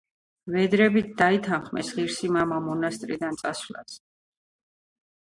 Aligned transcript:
ვედრებით 0.53 1.11
დაითანხმეს 1.19 1.91
ღირსი 1.97 2.29
მამა 2.37 2.57
მონასტრიდან 2.69 3.37
წასვლაზე. 3.43 4.01